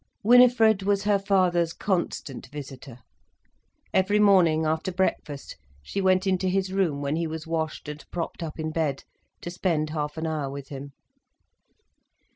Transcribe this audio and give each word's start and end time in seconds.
Winifred 0.23 0.81
was 0.81 1.03
her 1.03 1.19
father's 1.19 1.73
constant 1.73 2.47
visitor. 2.47 3.01
Every 3.93 4.17
morning, 4.17 4.65
after 4.65 4.91
breakfast, 4.91 5.57
she 5.83 6.01
went 6.01 6.25
into 6.25 6.47
his 6.47 6.73
room 6.73 7.01
when 7.03 7.17
he 7.17 7.27
was 7.27 7.45
washed 7.45 7.87
and 7.87 8.03
propped 8.09 8.41
up 8.41 8.57
in 8.59 8.71
bed, 8.71 9.03
to 9.41 9.51
spend 9.51 9.91
half 9.91 10.17
an 10.17 10.25
hour 10.25 10.49
with 10.49 10.69
him. 10.69 10.93